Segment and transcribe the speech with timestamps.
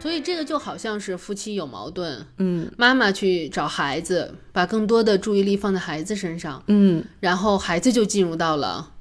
[0.00, 8.91] 所以这个就好像是夫妻有矛盾，嗯妈妈去找孩子，把更多的注意力放在孩子身上，嗯，然后孩子就进入到了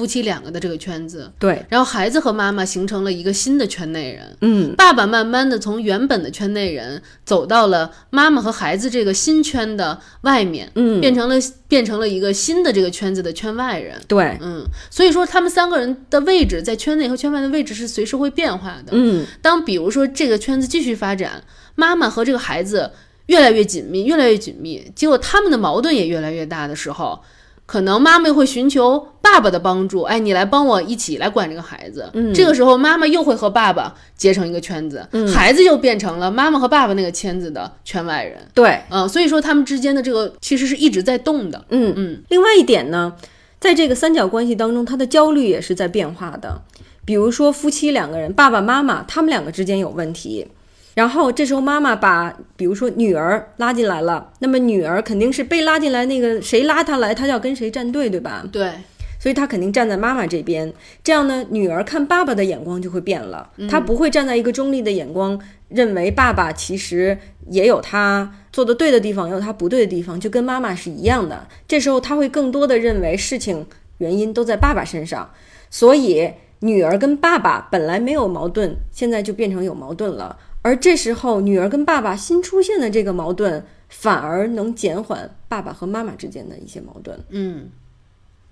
[0.00, 4.34] 夫妻两个的这个圈子，对，然后孩子和妈妈形成了一个新的圈内人。
[4.40, 4.74] 嗯。
[4.78, 11.34] 爸爸慢慢的从原本的圈内人走到了妈妈和孩子这个新圈的外面，嗯，变成了
[11.68, 14.00] 变成了一个新的这个圈子的圈外人。
[14.08, 18.92] 对，嗯，所以说他们三个人的位置在圈内和圈外的位置是随时会变化的。
[18.92, 19.26] 嗯。
[19.42, 22.90] 当比如说这个圈子继续发展，妈妈和这个孩子
[23.26, 27.20] 越来越紧密，越来越紧密，结果他们的矛盾也越来越大的时候，
[27.70, 32.10] 可能妈妈会寻求爸爸的帮助，哎，你来帮我一起来管这个孩子。
[32.14, 38.36] 嗯这个时候妈妈又会和爸爸结成一个圈子，嗯孩子又变成了妈妈和爸爸那个圈子的圈外人。
[38.52, 41.64] 对，嗯，所以说他们之间的这个其实是一直在动的。
[41.68, 43.12] 嗯嗯另外一点呢，
[43.60, 46.62] 在这个三角关系当中，他的焦虑也是在变化的。
[47.04, 50.48] 比如说夫妻两个人，爸爸妈妈他们两个之间有问题，
[50.94, 58.44] 然后这时候妈妈把比如说女儿拉进来了，那么女儿肯定是被拉进来，那个谁拉她来，她就要跟谁站队，对吧？
[58.50, 58.72] 对，
[59.18, 60.72] 所以她肯定站在妈妈这边。
[61.04, 67.16] 这样呢，女儿看爸爸的眼光就会变了，她不会站在一个中立的眼光，认为爸爸其实
[67.48, 71.46] 也有他做的对的地方，也有他不对的地方，就跟妈妈是一样的。
[71.68, 73.64] 这时候她会更多的认为事情
[73.98, 75.30] 原因都在爸爸身上，
[75.70, 80.36] 所以女儿跟爸爸本来没有矛盾，现在就变成有矛盾了。
[80.62, 87.18] 而这时候，女儿跟爸爸新出现的这个矛盾，反而能减缓爸爸和妈妈之间的一些矛盾。
[87.30, 87.70] 嗯，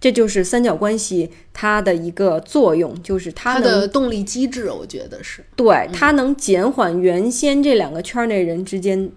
[0.00, 5.44] 这就是三角关系它的一个作用，就是它它的动力机制，我觉得是。
[5.56, 9.10] 对它能减缓原先这两个圈内人之间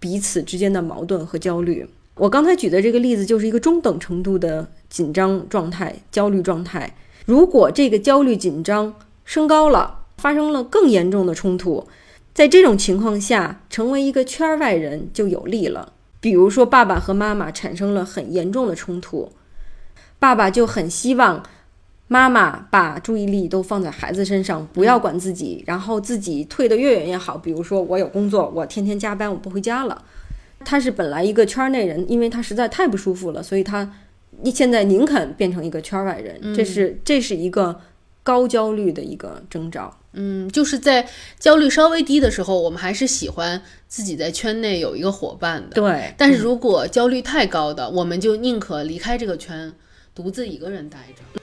[0.00, 1.86] 彼此之间的矛盾和焦虑。
[2.16, 6.94] 我刚才举的这个例子就是一个中等程度的紧张状态、焦虑状态。
[7.24, 11.86] 如果这个焦虑紧张升高了，发生了更严重的冲突，
[12.34, 15.92] 在这种情况下，成为一个圈外人就有利了。
[16.20, 19.32] 比如说，爸爸和妈妈产生了很严重的冲突，
[20.18, 21.42] 爸爸就很希望
[22.06, 27.36] 妈妈把注意力都放在孩子身上，不要管自己，然后自己退得越远越好。
[27.36, 30.04] 比如说，我有工作，我天天加班，我不回家了。
[30.64, 33.92] 他是本来一个圈内人，因为他实在太不舒服了，所以他
[34.44, 36.54] 现在宁肯变成一个圈外人。
[36.54, 37.80] 这是这是一个
[38.22, 39.98] 高焦虑的一个征兆。
[40.14, 45.74] 嗯，就是在焦虑稍微低的时候，我们还是喜欢自己在圈内有一个伙伴的。
[45.74, 49.72] 对，但是如果焦虑太高的，我们就宁可离开这个圈，
[50.14, 51.41] 独自一个人待着。